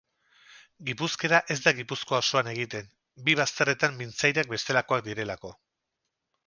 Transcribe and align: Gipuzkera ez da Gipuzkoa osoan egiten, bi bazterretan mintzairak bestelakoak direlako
Gipuzkera 0.87 1.41
ez 1.55 1.57
da 1.65 1.73
Gipuzkoa 1.81 2.21
osoan 2.25 2.51
egiten, 2.55 2.91
bi 3.29 3.37
bazterretan 3.43 3.97
mintzairak 4.03 4.53
bestelakoak 4.57 5.09
direlako 5.11 5.55